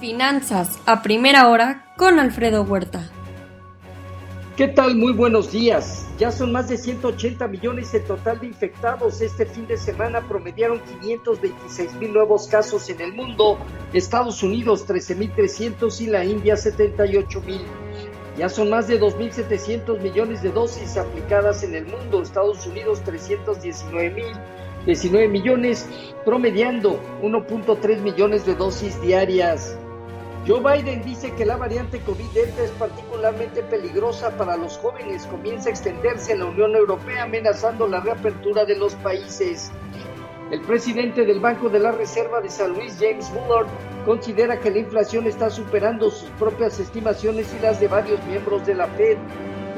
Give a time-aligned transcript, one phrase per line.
[0.00, 3.10] Finanzas a primera hora con Alfredo Huerta.
[4.56, 4.94] ¿Qué tal?
[4.94, 6.06] Muy buenos días.
[6.18, 9.20] Ya son más de 180 millones el total de infectados.
[9.20, 13.58] Este fin de semana promediaron 526 mil nuevos casos en el mundo,
[13.92, 17.62] Estados Unidos 13.300 y la India 78 mil.
[18.36, 24.10] Ya son más de 2.700 millones de dosis aplicadas en el mundo, Estados Unidos 319
[24.10, 24.36] mil
[24.88, 25.86] 19 millones,
[26.24, 29.76] promediando 1.3 millones de dosis diarias.
[30.46, 35.26] Joe Biden dice que la variante COVID Delta es particularmente peligrosa para los jóvenes.
[35.26, 39.70] Comienza a extenderse en la Unión Europea amenazando la reapertura de los países.
[40.50, 43.66] El presidente del Banco de la Reserva de San Luis, James Bullard,
[44.06, 48.74] considera que la inflación está superando sus propias estimaciones y las de varios miembros de
[48.74, 49.18] la Fed.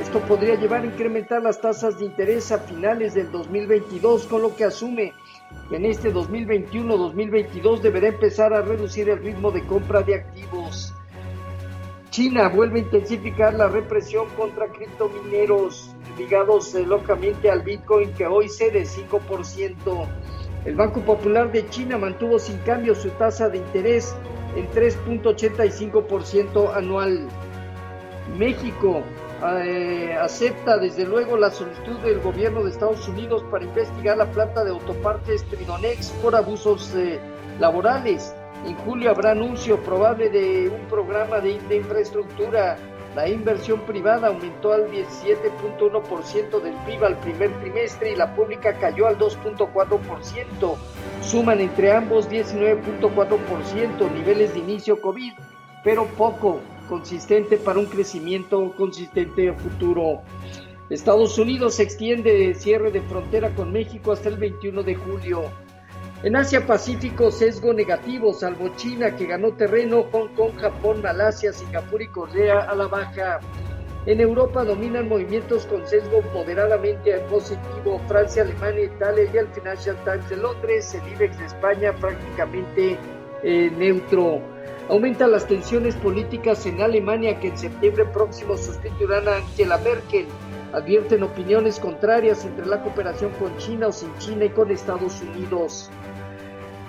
[0.00, 4.56] Esto podría llevar a incrementar las tasas de interés a finales del 2022, con lo
[4.56, 5.12] que asume
[5.68, 10.94] que en este 2021-2022 deberá empezar a reducir el ritmo de compra de activos.
[12.08, 18.84] China vuelve a intensificar la represión contra criptomineros ligados locamente al Bitcoin que hoy cede
[18.84, 20.08] 5%.
[20.64, 24.16] El Banco Popular de China mantuvo sin cambio su tasa de interés
[24.56, 27.28] en 3.85% anual.
[28.36, 29.02] México
[29.42, 34.64] eh, acepta desde luego la solicitud del gobierno de Estados Unidos para investigar la planta
[34.64, 37.18] de autopartes Tridonex por abusos eh,
[37.58, 38.34] laborales.
[38.66, 42.76] En julio habrá anuncio probable de un programa de, de infraestructura.
[43.14, 49.06] La inversión privada aumentó al 17.1% del PIB al primer trimestre y la pública cayó
[49.06, 50.76] al 2.4%.
[51.22, 55.32] Suman entre ambos 19.4% niveles de inicio COVID,
[55.84, 60.22] pero poco consistente para un crecimiento consistente futuro.
[60.90, 65.44] Estados Unidos extiende cierre de frontera con México hasta el 21 de julio.
[66.22, 72.02] En Asia Pacífico, sesgo negativo, salvo China que ganó terreno, Hong Kong, Japón, Malasia, Singapur
[72.02, 73.40] y Corea a la baja.
[74.06, 80.28] En Europa dominan movimientos con sesgo moderadamente positivo, Francia, Alemania, Italia y el Financial Times
[80.28, 82.98] de Londres, el IBEX de España prácticamente
[83.42, 84.42] eh, neutro.
[84.90, 90.26] Aumentan las tensiones políticas en Alemania que en septiembre próximo sustituirán a Angela Merkel.
[90.72, 95.88] Advierten opiniones contrarias entre la cooperación con China o sin China y con Estados Unidos.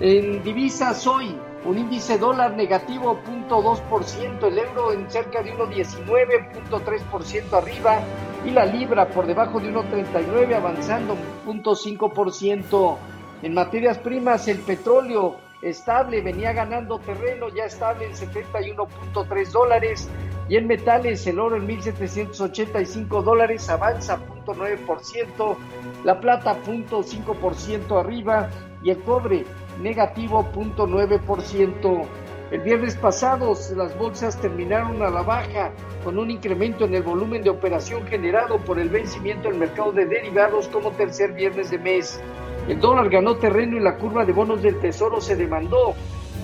[0.00, 8.00] En divisas hoy, un índice dólar negativo 0.2%, el euro en cerca de 1.19.3% arriba
[8.44, 12.96] y la libra por debajo de 1.39 avanzando 0.5%.
[13.42, 20.08] En materias primas, el petróleo estable, venía ganando terreno, ya estable en 71.3 dólares.
[20.48, 25.56] Y en metales, el oro en 1.785 dólares avanza 0.9%,
[26.04, 28.50] la plata 0.5% arriba
[28.82, 29.44] y el cobre
[29.80, 32.06] negativo 0.9%.
[32.50, 35.72] El viernes pasado las bolsas terminaron a la baja
[36.04, 40.04] con un incremento en el volumen de operación generado por el vencimiento del mercado de
[40.04, 42.20] derivados como tercer viernes de mes.
[42.68, 45.94] El dólar ganó terreno y la curva de bonos del Tesoro se demandó.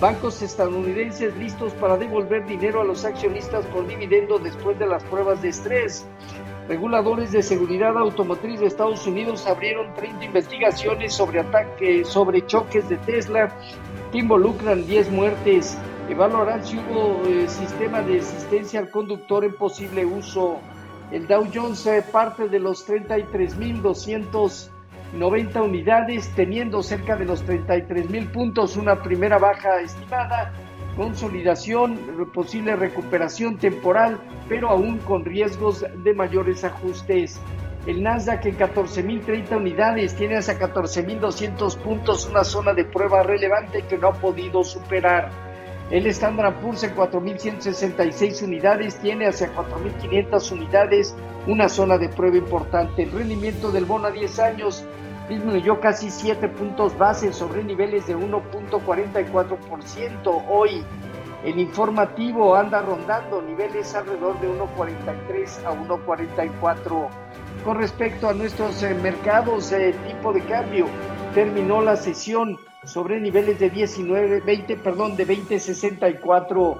[0.01, 5.41] Bancos estadounidenses listos para devolver dinero a los accionistas por dividendo después de las pruebas
[5.41, 6.05] de estrés.
[6.67, 12.97] Reguladores de seguridad automotriz de Estados Unidos abrieron 30 investigaciones sobre ataques, sobre choques de
[12.97, 13.51] Tesla
[14.11, 15.77] que involucran 10 muertes.
[16.09, 20.59] Evaluarán si hubo eh, sistema de asistencia al conductor en posible uso.
[21.11, 24.69] El Dow Jones eh, parte de los 33.200
[25.13, 30.53] 90 unidades, teniendo cerca de los 33 mil puntos, una primera baja estimada,
[30.95, 31.99] consolidación,
[32.33, 37.41] posible recuperación temporal, pero aún con riesgos de mayores ajustes.
[37.87, 43.97] El Nasdaq en 14.030 unidades tiene hasta 14.200 puntos, una zona de prueba relevante que
[43.97, 45.48] no ha podido superar.
[45.91, 51.15] El Standard Poor's en 4.166 unidades tiene hacia 4.500 unidades
[51.47, 53.01] una zona de prueba importante.
[53.03, 54.85] El rendimiento del bono a 10 años
[55.27, 60.43] disminuyó casi 7 puntos base sobre niveles de 1.44%.
[60.47, 60.85] Hoy
[61.43, 67.07] el informativo anda rondando niveles alrededor de 1.43 a 1.44.
[67.63, 70.85] Con respecto a nuestros eh, mercados, eh, tipo de cambio,
[71.33, 76.77] terminó la sesión sobre niveles de 19, 20, perdón, de 20.64,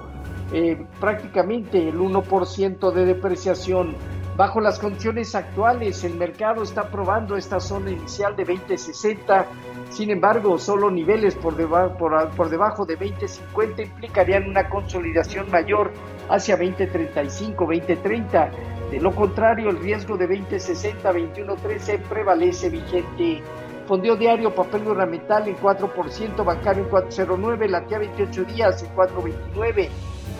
[0.52, 3.94] eh, prácticamente el 1% de depreciación.
[4.36, 9.46] Bajo las condiciones actuales, el mercado está probando esta zona inicial de 2060.
[9.90, 11.54] Sin embargo, solo niveles por,
[11.98, 15.92] por, debajo de 2050 implicarían una consolidación mayor
[16.30, 18.50] hacia 2035, 2030.
[18.90, 23.42] De lo contrario, el riesgo de 2060, 2113 prevalece vigente.
[23.90, 29.88] Respondió diario papel ornamental en 4%, bancario en 4.09, latía 28 días en 4.29.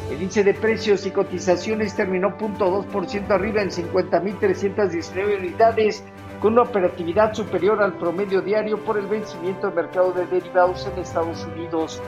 [0.08, 6.04] El índice de precios y cotizaciones terminó 0.2% arriba en 50.319 unidades,
[6.40, 11.02] con una operatividad superior al promedio diario por el vencimiento del mercado de derivados en
[11.02, 12.00] Estados Unidos.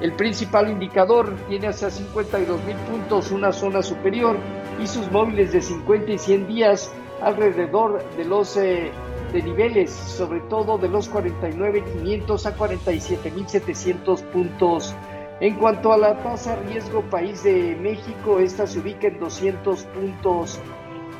[0.00, 4.38] El principal indicador tiene hasta 52 mil puntos, una zona superior,
[4.82, 6.90] y sus móviles de 50 y 100 días
[7.20, 8.92] alrededor de los eh,
[9.32, 14.94] de niveles, sobre todo de los 49.500 a 47.700 puntos.
[15.40, 20.58] En cuanto a la tasa riesgo país de México, esta se ubica en 200 puntos.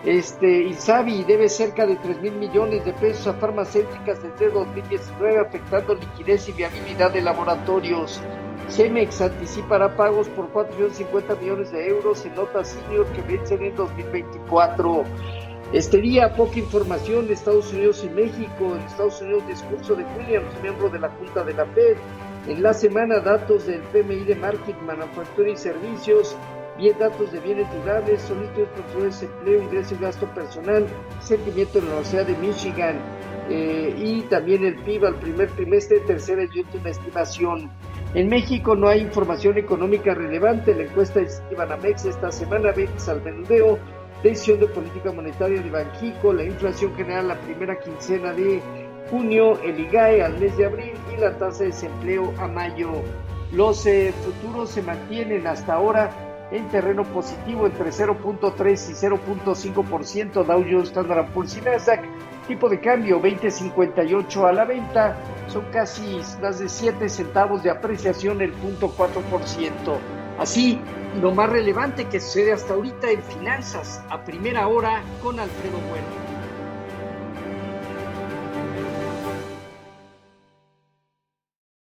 [0.05, 5.95] Este, Insabi debe cerca de 3 mil millones de pesos a farmacéuticas desde 2019, afectando
[5.95, 8.21] liquidez y viabilidad de laboratorios.
[8.69, 15.05] Cemex anticipará pagos por 450 millones de euros en notas senior que vencen en 2024.
[15.73, 18.77] Este día, poca información de Estados Unidos y México.
[18.77, 21.97] En Estados Unidos, discurso de Williams, miembro de la Junta de la Fed.
[22.47, 26.37] En la semana, datos del PMI de Market, Manufactura y Servicios.
[26.79, 30.87] Bien, datos de bienes durables, solicitudes de empleo, ingreso y gasto personal,
[31.21, 33.01] sentimiento en la Universidad de Michigan
[33.49, 37.71] eh, y también el PIB al primer trimestre, tercera y última estimación.
[38.15, 40.75] En México no hay información económica relevante.
[40.75, 43.79] La encuesta de Citibanamex esta semana, ventas al menudeo,
[44.23, 48.63] decisión de política monetaria de Banjico, la inflación general la primera quincena de
[49.11, 53.03] junio, el IGAE al mes de abril y la tasa de desempleo a mayo.
[53.53, 56.11] Los eh, futuros se mantienen hasta ahora
[56.51, 62.05] en terreno positivo entre 0.3 y 0.5% Dow Jones, Standard Poor's y Nasdaq.
[62.47, 65.17] Tipo de cambio 20.58 a la venta,
[65.49, 69.99] son casi más de 7 centavos de apreciación el punto 4%.
[70.39, 70.79] Así,
[71.21, 76.26] lo más relevante que sucede hasta ahorita en finanzas a primera hora con Alfredo Bueno.